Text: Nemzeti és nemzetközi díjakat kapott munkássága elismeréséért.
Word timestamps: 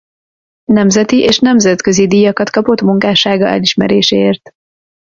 Nemzeti 0.71 1.19
és 1.23 1.39
nemzetközi 1.39 2.07
díjakat 2.07 2.49
kapott 2.49 2.81
munkássága 2.81 3.47
elismeréséért. 3.47 4.53